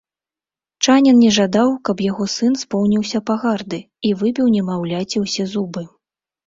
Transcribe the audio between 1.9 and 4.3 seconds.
яго сын споўніўся пагарды, і